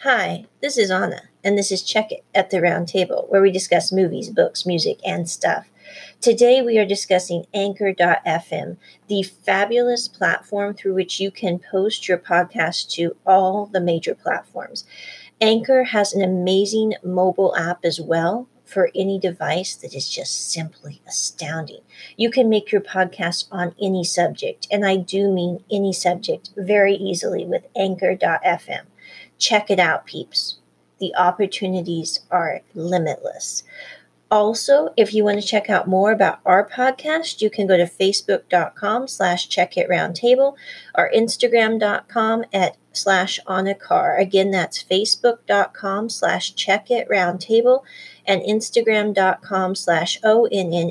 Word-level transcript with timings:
Hi, 0.00 0.44
this 0.60 0.76
is 0.76 0.90
Anna, 0.90 1.22
and 1.42 1.56
this 1.56 1.72
is 1.72 1.82
Check 1.82 2.12
It 2.12 2.22
at 2.34 2.50
the 2.50 2.60
Round 2.60 2.86
Table, 2.86 3.24
where 3.30 3.40
we 3.40 3.50
discuss 3.50 3.90
movies, 3.90 4.28
books, 4.28 4.66
music, 4.66 4.98
and 5.06 5.26
stuff. 5.26 5.70
Today 6.20 6.60
we 6.60 6.76
are 6.76 6.84
discussing 6.84 7.46
Anchor.fm, 7.54 8.76
the 9.08 9.22
fabulous 9.22 10.06
platform 10.06 10.74
through 10.74 10.92
which 10.92 11.18
you 11.18 11.30
can 11.30 11.58
post 11.58 12.08
your 12.08 12.18
podcast 12.18 12.90
to 12.90 13.16
all 13.26 13.64
the 13.64 13.80
major 13.80 14.14
platforms. 14.14 14.84
Anchor 15.40 15.84
has 15.84 16.12
an 16.12 16.22
amazing 16.22 16.92
mobile 17.02 17.56
app 17.56 17.82
as 17.82 17.98
well 17.98 18.48
for 18.66 18.90
any 18.94 19.18
device 19.18 19.74
that 19.76 19.94
is 19.94 20.10
just 20.10 20.52
simply 20.52 21.00
astounding. 21.08 21.80
You 22.18 22.30
can 22.30 22.50
make 22.50 22.70
your 22.70 22.82
podcast 22.82 23.46
on 23.50 23.74
any 23.80 24.04
subject, 24.04 24.66
and 24.70 24.84
I 24.84 24.96
do 24.96 25.32
mean 25.32 25.64
any 25.72 25.94
subject, 25.94 26.50
very 26.54 26.94
easily 26.94 27.46
with 27.46 27.64
Anchor.fm. 27.74 28.82
Check 29.38 29.70
it 29.70 29.78
out, 29.78 30.06
peeps. 30.06 30.56
The 30.98 31.14
opportunities 31.16 32.20
are 32.30 32.62
limitless. 32.74 33.62
Also, 34.30 34.92
if 34.96 35.14
you 35.14 35.22
want 35.24 35.40
to 35.40 35.46
check 35.46 35.70
out 35.70 35.86
more 35.86 36.10
about 36.10 36.40
our 36.44 36.68
podcast, 36.68 37.40
you 37.40 37.48
can 37.48 37.68
go 37.68 37.76
to 37.76 37.84
facebook.com 37.84 39.06
slash 39.06 39.48
check 39.48 39.76
it 39.76 39.88
roundtable 39.88 40.56
or 40.96 41.10
instagram.com 41.14 42.44
at 42.52 42.76
slash 42.92 43.38
on 43.46 43.68
a 43.68 43.74
car. 43.74 44.16
Again, 44.16 44.50
that's 44.50 44.82
facebook.com 44.82 46.08
slash 46.08 46.54
check 46.56 46.90
it 46.90 47.08
roundtable 47.08 47.84
and 48.26 48.42
instagram.com 48.42 49.76
slash 49.76 50.18
O-N-N-A-C-A-R-R. 50.24 50.90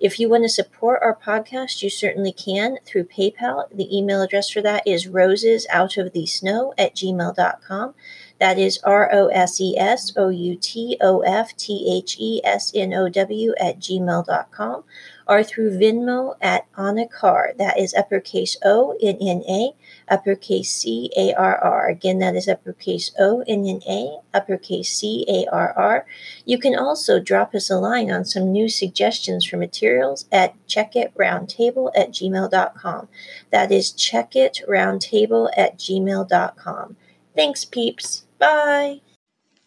If 0.00 0.18
you 0.18 0.30
want 0.30 0.44
to 0.44 0.48
support 0.48 1.00
our 1.02 1.14
podcast, 1.14 1.82
you 1.82 1.90
certainly 1.90 2.32
can 2.32 2.78
through 2.86 3.04
PayPal. 3.04 3.64
The 3.70 3.94
email 3.94 4.22
address 4.22 4.48
for 4.48 4.62
that 4.62 4.86
is 4.86 5.06
rosesoutofthesnow 5.06 6.72
at 6.78 6.94
gmail.com. 6.94 7.94
That 8.38 8.58
is 8.58 8.78
R 8.82 9.10
O 9.12 9.26
S 9.26 9.60
E 9.60 9.76
S 9.76 10.14
O 10.16 10.30
U 10.30 10.56
T 10.56 10.96
O 11.02 11.20
F 11.20 11.54
T 11.54 11.94
H 11.94 12.16
E 12.18 12.40
S 12.42 12.72
N 12.74 12.94
O 12.94 13.10
W 13.10 13.52
at 13.60 13.78
gmail.com 13.78 14.84
or 15.30 15.44
through 15.44 15.78
Venmo 15.78 16.34
at 16.42 16.66
Anna 16.76 17.06
Carr. 17.06 17.52
That 17.56 17.78
is 17.78 17.94
uppercase 17.94 18.56
O 18.64 18.96
N 19.00 19.16
N 19.20 19.44
A, 19.48 19.70
uppercase 20.08 20.72
C 20.72 21.08
A 21.16 21.32
R 21.34 21.56
R. 21.56 21.88
Again, 21.88 22.18
that 22.18 22.34
is 22.34 22.48
uppercase 22.48 23.12
O 23.16 23.44
N 23.46 23.64
N 23.64 23.80
A, 23.88 24.18
uppercase 24.34 24.92
C 24.92 25.24
A 25.28 25.46
R 25.50 25.72
R. 25.76 26.06
You 26.44 26.58
can 26.58 26.76
also 26.76 27.20
drop 27.20 27.54
us 27.54 27.70
a 27.70 27.76
line 27.78 28.10
on 28.10 28.24
some 28.24 28.50
new 28.50 28.68
suggestions 28.68 29.46
for 29.46 29.56
materials 29.56 30.26
at 30.32 30.54
checkitroundtable 30.66 31.92
at 31.94 32.10
gmail.com. 32.10 33.08
That 33.50 33.70
is 33.70 33.92
checkitroundtable 33.92 35.50
at 35.56 35.78
gmail.com. 35.78 36.96
Thanks, 37.36 37.64
peeps. 37.64 38.24
Bye. 38.40 39.00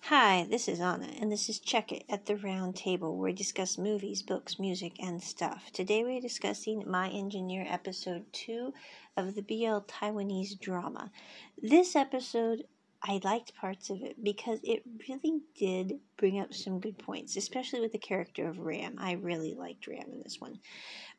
Hi, 0.08 0.46
this 0.50 0.68
is 0.68 0.82
Anna, 0.82 1.08
and 1.22 1.32
this 1.32 1.48
is 1.48 1.60
Check 1.60 1.94
It 1.94 2.04
at 2.10 2.26
the 2.26 2.36
Round 2.36 2.76
Table, 2.76 3.16
where 3.16 3.32
we 3.32 3.34
discuss 3.34 3.78
movies, 3.78 4.22
books, 4.22 4.60
music, 4.60 5.02
and 5.02 5.24
stuff. 5.24 5.72
Today 5.72 6.04
we're 6.04 6.20
discussing 6.20 6.84
My 6.86 7.08
Engineer 7.08 7.66
episode 7.70 8.26
2 8.34 8.74
of 9.16 9.34
the 9.34 9.42
BL 9.42 9.88
Taiwanese 9.88 10.60
drama. 10.60 11.10
This 11.58 11.96
episode, 11.96 12.66
I 13.02 13.22
liked 13.24 13.56
parts 13.56 13.90
of 13.90 14.02
it 14.02 14.22
because 14.22 14.60
it 14.62 14.84
really 15.08 15.40
did 15.58 16.02
bring 16.18 16.38
up 16.38 16.54
some 16.54 16.82
good 16.82 16.98
points, 16.98 17.38
especially 17.38 17.80
with 17.80 17.94
the 17.94 17.98
character 17.98 18.46
of 18.50 18.60
Ram. 18.60 18.96
I 18.98 19.14
really 19.14 19.56
liked 19.56 19.88
Ram 19.88 20.10
in 20.12 20.20
this 20.22 20.42
one. 20.42 20.60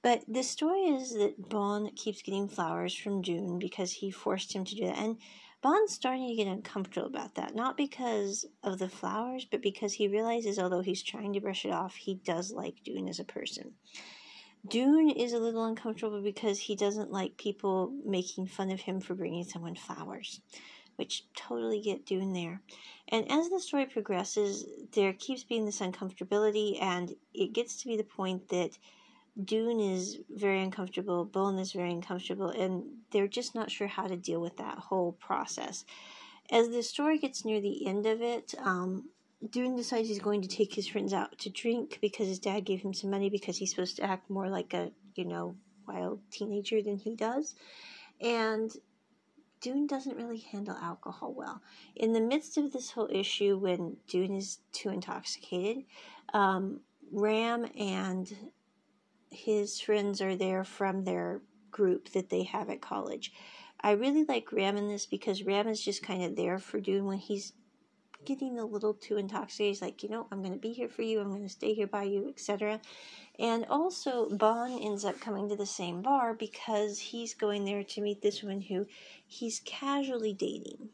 But 0.03 0.25
the 0.29 0.43
story 0.43 0.83
is 0.83 1.15
that 1.15 1.49
Bon 1.49 1.91
keeps 1.97 2.21
getting 2.21 2.49
flowers 2.49 2.95
from 2.95 3.23
June 3.23 3.59
because 3.59 3.93
he 3.93 4.11
forced 4.11 4.55
him 4.55 4.67
to 4.67 4.75
do 4.75 4.85
that. 4.85 4.99
And 4.99 5.17
Bon's 5.65 5.95
starting 5.95 6.29
to 6.29 6.35
get 6.35 6.47
uncomfortable 6.47 7.07
about 7.07 7.37
that, 7.37 7.55
not 7.55 7.79
because 7.79 8.45
of 8.63 8.79
the 8.79 8.87
flowers, 8.87 9.47
but 9.51 9.63
because 9.63 9.95
he 9.95 10.09
realizes 10.09 10.59
although 10.59 10.83
he's 10.83 11.03
trying 11.03 11.33
to 11.33 11.41
brush 11.41 11.65
it 11.65 11.73
off, 11.73 11.95
he 11.95 12.17
does 12.17 12.53
like 12.53 12.85
Dune 12.85 13.09
as 13.09 13.19
a 13.19 13.25
person. 13.25 13.73
Dune 14.69 15.09
is 15.09 15.33
a 15.33 15.39
little 15.39 15.65
uncomfortable 15.65 16.21
because 16.21 16.59
he 16.59 16.77
doesn't 16.77 17.11
like 17.11 17.39
people 17.39 17.95
making 18.05 18.47
fun 18.47 18.71
of 18.71 18.81
him 18.81 19.01
for 19.01 19.15
bringing 19.15 19.43
someone 19.45 19.75
flowers, 19.75 20.43
which 20.97 21.25
totally 21.35 21.81
get 21.81 22.05
Dune 22.05 22.35
there. 22.35 22.61
And 23.09 23.33
as 23.33 23.49
the 23.49 23.59
story 23.59 23.87
progresses, 23.87 24.67
there 24.93 25.15
keeps 25.15 25.45
being 25.45 25.65
this 25.65 25.81
uncomfortability, 25.81 26.77
and 26.83 27.17
it 27.33 27.55
gets 27.55 27.77
to 27.77 27.89
be 27.89 27.97
the 27.97 28.05
point 28.05 28.51
that 28.51 28.77
Dune 29.43 29.81
is 29.81 30.19
very 30.31 30.63
uncomfortable, 30.63 31.25
Bon 31.25 31.59
is 31.59 31.73
very 31.73 31.91
uncomfortable, 31.91 32.51
and 32.51 32.85
they're 33.11 33.27
just 33.27 33.55
not 33.55 33.71
sure 33.71 33.89
how 33.89 34.07
to 34.07 34.17
deal 34.17 34.41
with 34.41 34.57
that 34.59 34.79
whole 34.79 35.13
process. 35.13 35.85
As 36.51 36.69
the 36.69 36.83
story 36.83 37.19
gets 37.19 37.45
near 37.45 37.61
the 37.61 37.87
end 37.87 38.07
of 38.07 38.23
it, 38.23 38.55
um, 38.59 39.09
Dune 39.51 39.77
decides 39.77 40.09
he's 40.09 40.21
going 40.21 40.43
to 40.43 40.49
take 40.49 40.75
his 40.75 40.87
friends 40.87 41.13
out 41.13 41.39
to 41.39 41.51
drink 41.51 41.99
because 42.01 42.29
his 42.29 42.39
dad 42.39 42.65
gave 42.65 42.81
him 42.81 42.95
some 42.95 43.11
money 43.11 43.29
because 43.29 43.57
he's 43.57 43.71
supposed 43.71 43.97
to 43.97 44.05
act 44.05 44.31
more 44.31 44.49
like 44.49 44.73
a, 44.73 44.91
you 45.17 45.25
know, 45.25 45.57
wild 45.87 46.21
teenager 46.31 46.81
than 46.81 46.97
he 46.97 47.17
does. 47.17 47.55
And 48.21 48.71
Dune 49.61 49.87
doesn't 49.87 50.17
really 50.17 50.39
handle 50.39 50.77
alcohol 50.77 51.35
well. 51.35 51.63
In 51.97 52.13
the 52.13 52.21
midst 52.21 52.57
of 52.57 52.73
this 52.73 52.91
whole 52.91 53.09
issue, 53.11 53.57
when 53.59 53.97
Dune 54.07 54.35
is 54.35 54.59
too 54.73 54.91
intoxicated, 54.91 55.85
um, 56.33 56.81
Ram 57.13 57.67
and 57.79 58.33
his 59.35 59.81
friends 59.81 60.21
are 60.21 60.37
there 60.37 60.65
from 60.65 61.05
their 61.05 61.41
group 61.71 62.11
that 62.13 62.31
they 62.31 62.45
have 62.45 62.71
at 62.71 62.81
college. 62.81 63.33
I 63.81 63.93
really 63.93 64.25
like 64.25 64.53
Ram 64.53 64.77
in 64.77 64.89
this 64.89 65.07
because 65.07 65.43
Ram 65.43 65.69
is 65.69 65.83
just 65.83 66.03
kind 66.03 66.25
of 66.25 66.37
there 66.37 66.59
for 66.59 66.81
Dune 66.81 67.05
when 67.05 67.19
he's 67.19 67.53
getting 68.25 68.59
a 68.59 68.65
little 68.65 68.95
too 68.95 69.17
intoxicated. 69.17 69.71
He's 69.71 69.83
like, 69.83 70.03
you 70.03 70.09
know, 70.09 70.27
I'm 70.31 70.41
going 70.41 70.55
to 70.55 70.59
be 70.59 70.73
here 70.73 70.89
for 70.89 71.03
you. 71.03 71.21
I'm 71.21 71.29
going 71.29 71.43
to 71.43 71.49
stay 71.49 71.75
here 71.75 71.87
by 71.87 72.05
you, 72.05 72.29
etc. 72.29 72.81
And 73.39 73.67
also, 73.69 74.29
Bon 74.31 74.71
ends 74.71 75.05
up 75.05 75.21
coming 75.21 75.49
to 75.49 75.57
the 75.57 75.67
same 75.67 76.03
bar 76.03 76.35
because 76.35 76.99
he's 76.99 77.35
going 77.35 77.65
there 77.65 77.85
to 77.85 78.01
meet 78.01 78.23
this 78.23 78.43
woman 78.43 78.63
who 78.63 78.87
he's 79.27 79.61
casually 79.65 80.33
dating. 80.33 80.89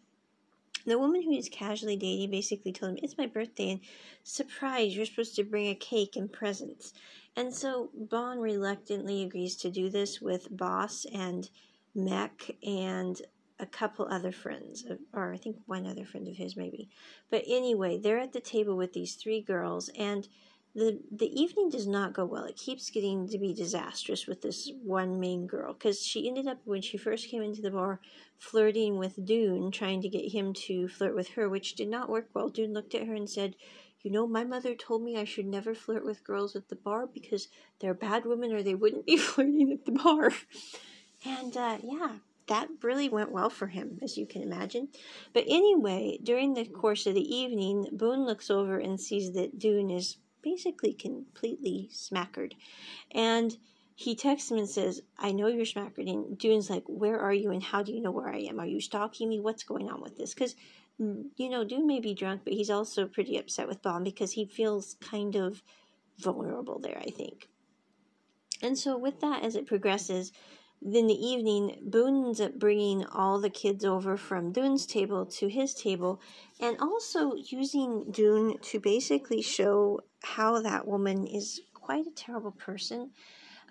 The 0.87 0.99
woman 0.99 1.23
who 1.23 1.31
he's 1.31 1.49
casually 1.49 1.97
dating 1.97 2.31
basically 2.31 2.73
told 2.73 2.93
him, 2.93 2.99
It's 3.03 3.19
my 3.19 3.27
birthday, 3.27 3.71
and 3.71 3.81
surprise, 4.25 4.97
you're 4.97 5.07
supposed 5.07 5.37
to 5.37 5.45
bring 5.45 5.69
a 5.69 5.75
cake 5.75 6.17
and 6.17 6.33
presents. 6.33 6.95
And 7.37 7.55
so 7.55 7.91
Bon 7.95 8.39
reluctantly 8.39 9.23
agrees 9.23 9.57
to 9.57 9.71
do 9.71 9.89
this 9.89 10.21
with 10.21 10.55
Boss 10.55 11.07
and 11.13 11.49
Mek 11.95 12.57
and 12.63 13.21
a 13.59 13.67
couple 13.67 14.07
other 14.07 14.33
friends, 14.33 14.87
or 15.13 15.33
I 15.33 15.37
think 15.37 15.57
one 15.67 15.87
other 15.87 16.05
friend 16.05 16.27
of 16.29 16.37
his 16.37 16.57
maybe. 16.57 16.89
But 17.31 17.45
anyway, 17.47 17.99
they're 17.99 18.19
at 18.19 18.33
the 18.33 18.41
table 18.41 18.77
with 18.77 18.93
these 18.93 19.15
three 19.15 19.43
girls, 19.43 19.91
and 19.91 20.27
the 20.75 21.01
the 21.11 21.41
evening 21.41 21.69
does 21.69 21.87
not 21.87 22.15
go 22.15 22.25
well. 22.25 22.45
It 22.45 22.57
keeps 22.57 22.91
getting 22.91 23.29
to 23.29 23.39
be 23.39 23.53
disastrous 23.53 24.27
with 24.27 24.41
this 24.41 24.71
one 24.83 25.19
main 25.19 25.47
girl 25.47 25.73
because 25.73 26.01
she 26.01 26.29
ended 26.29 26.47
up 26.47 26.59
when 26.65 26.81
she 26.81 26.97
first 26.97 27.29
came 27.29 27.43
into 27.43 27.61
the 27.61 27.71
bar 27.71 28.01
flirting 28.39 28.97
with 28.97 29.25
Dune, 29.25 29.71
trying 29.71 30.01
to 30.03 30.09
get 30.09 30.33
him 30.33 30.55
to 30.55 30.89
flirt 30.89 31.15
with 31.15 31.29
her, 31.31 31.49
which 31.49 31.75
did 31.75 31.89
not 31.89 32.09
work 32.09 32.29
well. 32.35 32.49
Dune 32.49 32.73
looked 32.73 32.95
at 32.95 33.07
her 33.07 33.15
and 33.15 33.29
said, 33.29 33.57
you 34.03 34.11
know, 34.11 34.27
my 34.27 34.45
mother 34.45 34.75
told 34.75 35.03
me 35.03 35.17
I 35.17 35.25
should 35.25 35.47
never 35.47 35.75
flirt 35.75 36.05
with 36.05 36.25
girls 36.25 36.57
at 36.57 36.69
the 36.69 36.77
bar 36.77 37.07
because 37.07 37.49
they're 37.79 37.95
bad 37.95 38.25
women 38.25 38.53
or 38.53 38.63
they 38.63 38.75
wouldn't 38.75 39.07
be 39.07 39.17
flirting 39.19 39.73
at 39.73 39.85
the 39.85 39.93
bar. 39.93 40.33
And 41.25 41.57
uh, 41.57 41.79
yeah, 41.83 42.17
that 42.47 42.69
really 42.83 43.09
went 43.09 43.31
well 43.31 43.51
for 43.51 43.69
him, 43.69 43.99
as 44.03 44.17
you 44.17 44.27
can 44.27 44.43
imagine. 44.43 44.89
But 45.33 45.45
anyway, 45.47 46.19
during 46.23 46.55
the 46.55 46.65
course 46.65 47.07
of 47.07 47.15
the 47.15 47.35
evening, 47.35 47.89
Boone 47.93 48.25
looks 48.25 48.51
over 48.51 48.79
and 48.79 49.01
sees 49.01 49.33
that 49.33 49.59
Dune 49.59 49.91
is 49.91 50.17
basically 50.43 50.95
completely 50.95 51.89
smackered. 51.93 52.55
And 53.13 53.57
he 53.95 54.17
texts 54.17 54.51
him 54.51 54.57
and 54.57 54.69
says, 54.69 55.03
I 55.19 55.33
know 55.33 55.47
you're 55.47 55.67
smackered. 55.67 56.09
And 56.09 56.39
Dune's 56.39 56.71
like, 56.71 56.85
Where 56.87 57.21
are 57.21 57.35
you 57.35 57.51
and 57.51 57.63
how 57.63 57.83
do 57.83 57.93
you 57.93 58.01
know 58.01 58.11
where 58.11 58.31
I 58.31 58.39
am? 58.39 58.59
Are 58.59 58.67
you 58.67 58.81
stalking 58.81 59.29
me? 59.29 59.39
What's 59.41 59.63
going 59.63 59.91
on 59.91 60.01
with 60.01 60.17
this? 60.17 60.33
Because 60.33 60.57
you 61.37 61.49
know, 61.49 61.65
Dune 61.65 61.87
may 61.87 62.01
be 62.01 62.15
drunk, 62.15 62.43
but 62.45 62.53
he's 62.53 62.71
also 62.71 63.07
pretty 63.07 63.39
upset 63.39 63.67
with 63.67 63.83
Bon 63.83 64.05
because 64.05 64.33
he 64.33 64.45
feels 64.45 64.97
kind 65.01 65.35
of 65.35 65.63
vulnerable 66.19 66.79
there, 66.79 66.99
I 66.99 67.11
think. 67.11 67.49
And 68.63 68.77
so, 68.77 68.99
with 68.99 69.21
that, 69.21 69.43
as 69.43 69.57
it 69.57 69.67
progresses, 69.67 70.33
then 70.83 71.07
the 71.07 71.27
evening, 71.27 71.79
Boone 71.83 72.27
ends 72.27 72.41
up 72.41 72.59
bringing 72.59 73.07
all 73.07 73.41
the 73.41 73.49
kids 73.49 73.85
over 73.85 74.17
from 74.19 74.53
Dune's 74.53 74.87
table 74.87 75.25
to 75.27 75.49
his 75.49 75.75
table, 75.75 76.21
and 76.61 76.79
also 76.81 77.35
using 77.35 78.11
Dune 78.11 78.59
to 78.59 78.79
basically 78.79 79.41
show 79.41 80.01
how 80.23 80.61
that 80.61 80.87
woman 80.87 81.27
is 81.27 81.63
quite 81.73 82.07
a 82.07 82.15
terrible 82.15 82.53
person. 82.53 83.11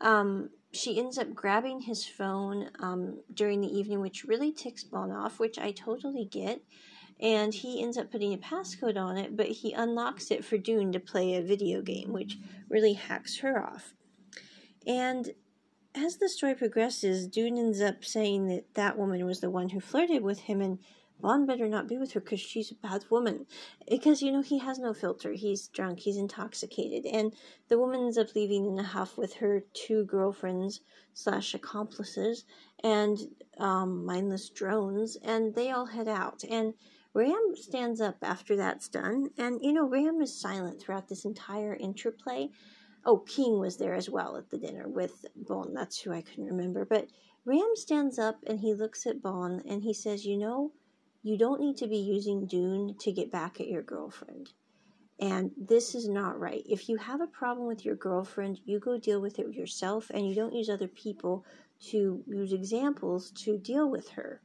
Um, 0.01 0.49
she 0.71 0.99
ends 0.99 1.17
up 1.17 1.33
grabbing 1.33 1.81
his 1.81 2.05
phone 2.05 2.69
um, 2.79 3.19
during 3.33 3.61
the 3.61 3.75
evening, 3.75 4.01
which 4.01 4.23
really 4.23 4.51
ticks 4.51 4.83
Bon 4.83 5.11
off, 5.11 5.39
which 5.39 5.59
I 5.59 5.71
totally 5.71 6.25
get 6.25 6.61
and 7.19 7.53
he 7.53 7.81
ends 7.81 7.97
up 7.97 8.11
putting 8.11 8.33
a 8.33 8.37
passcode 8.37 8.97
on 8.97 9.17
it, 9.17 9.35
but 9.35 9.47
he 9.47 9.73
unlocks 9.73 10.31
it 10.31 10.45
for 10.45 10.57
Dune 10.57 10.91
to 10.93 10.99
play 10.99 11.35
a 11.35 11.41
video 11.41 11.81
game, 11.81 12.13
which 12.13 12.37
really 12.69 12.93
hacks 12.93 13.39
her 13.39 13.61
off. 13.61 13.93
And 14.87 15.31
as 15.95 16.17
the 16.17 16.29
story 16.29 16.55
progresses, 16.55 17.27
Dune 17.27 17.57
ends 17.57 17.81
up 17.81 18.05
saying 18.05 18.47
that 18.47 18.73
that 18.75 18.97
woman 18.97 19.25
was 19.25 19.41
the 19.41 19.49
one 19.49 19.69
who 19.69 19.79
flirted 19.79 20.23
with 20.23 20.39
him, 20.39 20.61
and 20.61 20.79
Bon 21.21 21.45
better 21.45 21.67
not 21.67 21.87
be 21.87 21.97
with 21.97 22.13
her 22.13 22.19
because 22.19 22.39
she's 22.39 22.71
a 22.71 22.75
bad 22.75 23.03
woman. 23.09 23.45
Because, 23.89 24.21
you 24.21 24.31
know, 24.31 24.41
he 24.41 24.59
has 24.59 24.79
no 24.79 24.93
filter. 24.93 25.33
He's 25.33 25.67
drunk, 25.67 25.99
he's 25.99 26.17
intoxicated. 26.17 27.05
And 27.05 27.33
the 27.67 27.77
woman 27.77 28.01
ends 28.01 28.17
up 28.17 28.35
leaving 28.35 28.65
in 28.65 28.79
a 28.79 28.83
huff 28.83 29.17
with 29.17 29.33
her 29.35 29.63
two 29.73 30.05
girlfriends 30.05 30.81
slash 31.13 31.53
accomplices 31.53 32.45
and 32.83 33.19
um, 33.57 34.05
mindless 34.05 34.49
drones, 34.49 35.17
and 35.17 35.53
they 35.53 35.71
all 35.71 35.87
head 35.87 36.07
out. 36.07 36.43
And 36.49 36.73
Ram 37.13 37.53
stands 37.55 37.99
up 37.99 38.17
after 38.21 38.55
that's 38.55 38.87
done, 38.87 39.31
and 39.37 39.59
you 39.61 39.73
know, 39.73 39.87
Ram 39.87 40.21
is 40.21 40.39
silent 40.39 40.79
throughout 40.79 41.09
this 41.09 41.25
entire 41.25 41.75
interplay. 41.75 42.49
Oh, 43.05 43.17
King 43.17 43.59
was 43.59 43.77
there 43.77 43.95
as 43.95 44.09
well 44.09 44.37
at 44.37 44.49
the 44.49 44.57
dinner 44.57 44.87
with 44.87 45.25
Bon. 45.35 45.73
That's 45.73 45.99
who 45.99 46.11
I 46.11 46.21
couldn't 46.21 46.45
remember. 46.45 46.85
But 46.85 47.07
Ram 47.45 47.71
stands 47.75 48.19
up 48.19 48.37
and 48.45 48.59
he 48.59 48.73
looks 48.73 49.05
at 49.07 49.21
Bon 49.21 49.61
and 49.67 49.83
he 49.83 49.93
says, 49.93 50.25
You 50.25 50.37
know, 50.37 50.71
you 51.21 51.37
don't 51.37 51.61
need 51.61 51.77
to 51.77 51.87
be 51.87 51.97
using 51.97 52.47
Dune 52.47 52.95
to 52.99 53.11
get 53.11 53.31
back 53.31 53.59
at 53.59 53.67
your 53.67 53.81
girlfriend. 53.81 54.49
And 55.19 55.51
this 55.57 55.95
is 55.95 56.07
not 56.07 56.39
right. 56.39 56.63
If 56.65 56.87
you 56.87 56.95
have 56.95 57.19
a 57.19 57.27
problem 57.27 57.67
with 57.67 57.83
your 57.83 57.95
girlfriend, 57.95 58.59
you 58.63 58.79
go 58.79 58.97
deal 58.97 59.19
with 59.19 59.37
it 59.37 59.53
yourself 59.53 60.09
and 60.13 60.25
you 60.27 60.33
don't 60.33 60.53
use 60.53 60.69
other 60.69 60.87
people 60.87 61.45
to 61.91 62.23
use 62.25 62.53
examples 62.53 63.31
to 63.43 63.57
deal 63.57 63.89
with 63.89 64.09
her. 64.09 64.41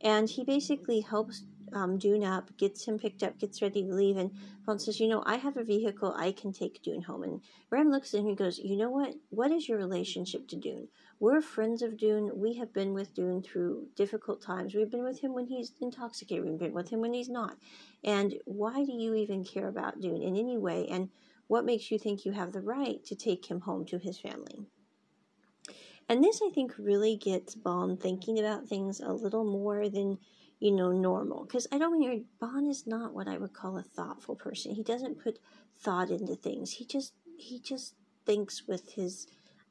And 0.00 0.28
he 0.28 0.44
basically 0.44 1.00
helps 1.00 1.44
um, 1.72 1.98
Dune 1.98 2.24
up, 2.24 2.56
gets 2.56 2.84
him 2.84 2.98
picked 2.98 3.22
up, 3.22 3.38
gets 3.38 3.62
ready 3.62 3.82
to 3.82 3.94
leave, 3.94 4.16
and 4.16 4.30
Bon 4.66 4.78
says, 4.78 5.00
"You 5.00 5.08
know, 5.08 5.22
I 5.26 5.36
have 5.36 5.56
a 5.56 5.64
vehicle. 5.64 6.12
I 6.16 6.32
can 6.32 6.52
take 6.52 6.82
Dune 6.82 7.02
home." 7.02 7.22
And 7.22 7.40
Ram 7.70 7.90
looks 7.90 8.14
at 8.14 8.20
him 8.20 8.28
and 8.28 8.36
goes, 8.36 8.58
"You 8.58 8.76
know 8.76 8.90
what? 8.90 9.14
What 9.30 9.50
is 9.50 9.68
your 9.68 9.78
relationship 9.78 10.48
to 10.48 10.56
Dune? 10.56 10.88
We're 11.18 11.40
friends 11.40 11.82
of 11.82 11.96
Dune. 11.96 12.30
We 12.34 12.54
have 12.54 12.72
been 12.72 12.94
with 12.94 13.14
Dune 13.14 13.42
through 13.42 13.88
difficult 13.96 14.42
times. 14.42 14.74
We've 14.74 14.90
been 14.90 15.04
with 15.04 15.20
him 15.20 15.34
when 15.34 15.46
he's 15.46 15.72
intoxicated. 15.80 16.44
We've 16.44 16.58
been 16.58 16.72
with 16.72 16.90
him 16.90 17.00
when 17.00 17.14
he's 17.14 17.28
not. 17.28 17.56
And 18.04 18.34
why 18.44 18.84
do 18.84 18.92
you 18.92 19.14
even 19.14 19.44
care 19.44 19.68
about 19.68 20.00
Dune 20.00 20.22
in 20.22 20.36
any 20.36 20.58
way? 20.58 20.86
And 20.88 21.10
what 21.46 21.64
makes 21.64 21.90
you 21.90 21.98
think 21.98 22.24
you 22.24 22.32
have 22.32 22.52
the 22.52 22.60
right 22.60 23.04
to 23.04 23.14
take 23.14 23.46
him 23.46 23.60
home 23.60 23.84
to 23.86 23.98
his 23.98 24.18
family?" 24.18 24.66
And 26.08 26.22
this, 26.22 26.40
I 26.44 26.50
think, 26.50 26.74
really 26.78 27.16
gets 27.16 27.54
Bond 27.54 28.00
thinking 28.00 28.38
about 28.38 28.68
things 28.68 29.00
a 29.00 29.12
little 29.12 29.44
more 29.44 29.88
than 29.88 30.18
you 30.62 30.70
know, 30.70 30.92
normal. 30.92 31.42
Because 31.42 31.66
I 31.72 31.78
don't 31.78 31.98
mean 31.98 32.24
Bond 32.38 32.70
is 32.70 32.86
not 32.86 33.12
what 33.12 33.26
I 33.26 33.36
would 33.36 33.52
call 33.52 33.78
a 33.78 33.82
thoughtful 33.82 34.36
person. 34.36 34.72
He 34.72 34.84
doesn't 34.84 35.20
put 35.20 35.40
thought 35.80 36.08
into 36.08 36.36
things. 36.36 36.70
He 36.70 36.84
just 36.84 37.14
he 37.36 37.58
just 37.58 37.96
thinks 38.24 38.68
with 38.68 38.92
his 38.92 39.26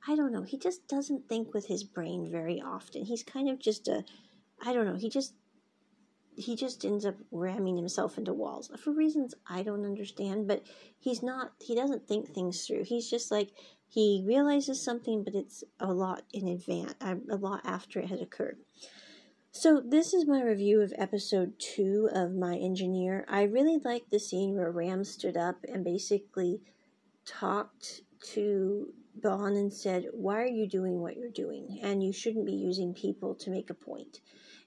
I 0.06 0.18
don't 0.18 0.34
know, 0.34 0.42
he 0.42 0.58
just 0.58 0.90
doesn't 0.90 1.30
think 1.30 1.54
with 1.54 1.68
his 1.68 1.86
brain 1.86 2.30
very 2.30 2.60
often. 2.62 3.06
He's 3.06 3.24
kind 3.24 3.48
of 3.48 3.58
just 3.58 3.88
a 3.88 4.04
I 4.62 4.74
don't 4.74 4.86
know, 4.86 4.98
he 4.98 5.10
just 5.10 5.34
he 6.36 6.58
just 6.58 6.84
ends 6.84 7.06
up 7.06 7.16
ramming 7.32 7.78
himself 7.78 8.18
into 8.18 8.34
walls 8.34 8.70
for 8.78 8.92
reasons 8.92 9.34
I 9.48 9.64
don't 9.64 9.86
understand, 9.86 10.50
but 10.50 10.62
he's 11.00 11.24
not 11.24 11.54
he 11.62 11.74
doesn't 11.74 12.06
think 12.06 12.28
things 12.28 12.66
through. 12.68 12.84
He's 12.84 13.10
just 13.10 13.32
like 13.32 13.52
he 13.92 14.24
realizes 14.26 14.82
something 14.82 15.22
but 15.24 15.36
it's 15.36 15.64
a 15.80 15.94
lot 15.94 16.24
in 16.34 16.48
advance 16.48 16.96
a 17.02 17.36
lot 17.36 17.62
after 17.66 18.00
it 18.00 18.08
has 18.08 18.22
occurred. 18.22 18.58
So, 19.54 19.82
this 19.86 20.14
is 20.14 20.26
my 20.26 20.42
review 20.42 20.82
of 20.82 20.94
episode 20.98 21.60
two 21.60 22.08
of 22.14 22.32
My 22.32 22.56
Engineer. 22.56 23.26
I 23.28 23.44
really 23.44 23.80
liked 23.84 24.10
the 24.10 24.18
scene 24.18 24.56
where 24.56 24.72
Ram 24.72 25.04
stood 25.04 25.36
up 25.36 25.58
and 25.68 25.84
basically 25.84 26.62
talked 27.26 28.04
to 28.32 28.94
Bon 29.14 29.58
and 29.58 29.74
said, 29.74 30.06
Why 30.14 30.42
are 30.42 30.48
you 30.48 30.68
doing 30.68 31.02
what 31.02 31.18
you're 31.18 31.30
doing? 31.30 31.80
And 31.84 32.02
you 32.02 32.14
shouldn't 32.14 32.46
be 32.46 32.54
using 32.54 32.94
people 32.94 33.36
to 33.36 33.50
make 33.50 33.70
a 33.70 33.74
point. 33.74 34.22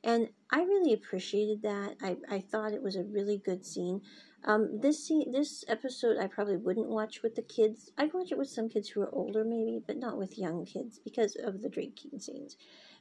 And 0.05 0.29
I 0.51 0.63
really 0.65 0.93
appreciated 0.93 1.63
that. 1.63 1.97
I, 2.03 2.19
I 2.29 2.41
thought 2.41 2.75
it 2.75 2.83
was 2.83 2.97
a 2.97 3.05
really 3.05 3.39
good 3.39 3.65
scene. 3.65 4.03
Um, 4.47 4.81
this 4.81 5.07
scene, 5.07 5.33
this 5.33 5.65
episode, 5.69 6.19
I 6.19 6.27
probably 6.27 6.57
wouldn't 6.57 6.89
watch 6.89 7.23
with 7.23 7.35
the 7.35 7.43
kids. 7.43 7.91
I'd 7.97 8.13
watch 8.13 8.31
it 8.31 8.39
with 8.39 8.49
some 8.49 8.69
kids 8.69 8.91
who 8.91 9.01
are 9.01 9.15
older, 9.15 9.43
maybe, 9.43 9.81
but 9.87 9.97
not 9.97 10.19
with 10.19 10.39
young 10.39 10.67
kids 10.67 10.99
because 10.99 11.37
of 11.37 11.63
the 11.63 11.71
drinking 11.71 12.21
scenes 12.21 12.57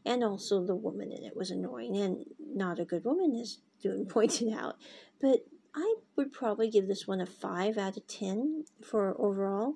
and 0.05 0.23
also 0.23 0.65
the 0.65 0.75
woman 0.75 1.11
in 1.11 1.23
it 1.23 1.35
was 1.35 1.51
annoying 1.51 1.95
and 1.97 2.25
not 2.39 2.79
a 2.79 2.85
good 2.85 3.05
woman, 3.05 3.35
as 3.39 3.59
Dune 3.81 4.05
pointed 4.09 4.53
out. 4.53 4.77
But 5.21 5.45
I 5.75 5.95
would 6.15 6.31
probably 6.31 6.69
give 6.69 6.87
this 6.87 7.07
one 7.07 7.21
a 7.21 7.25
5 7.25 7.77
out 7.77 7.97
of 7.97 8.07
10 8.07 8.65
for 8.81 9.15
overall. 9.19 9.75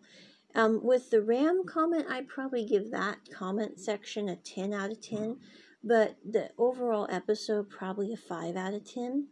Um, 0.55 0.83
with 0.83 1.09
the 1.09 1.21
RAM 1.21 1.63
comment, 1.65 2.05
I'd 2.09 2.27
probably 2.27 2.65
give 2.65 2.91
that 2.91 3.17
comment 3.31 3.79
section 3.79 4.29
a 4.29 4.35
10 4.35 4.73
out 4.73 4.91
of 4.91 5.01
10, 5.01 5.37
but 5.83 6.17
the 6.25 6.51
overall 6.57 7.07
episode, 7.09 7.69
probably 7.69 8.13
a 8.13 8.17
5 8.17 8.55
out 8.55 8.73
of 8.73 8.85
10. 8.85 9.27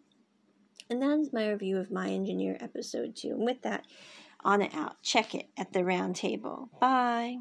And 0.90 1.02
that 1.02 1.20
is 1.20 1.34
my 1.34 1.50
review 1.50 1.78
of 1.78 1.92
My 1.92 2.10
Engineer 2.10 2.58
episode 2.60 3.16
2. 3.16 3.30
And 3.30 3.46
with 3.46 3.62
that, 3.64 3.86
on 4.44 4.62
and 4.62 4.74
out. 4.76 5.02
Check 5.02 5.34
it 5.34 5.48
at 5.58 5.74
the 5.74 5.84
round 5.84 6.16
table. 6.16 6.70
Bye. 6.80 7.38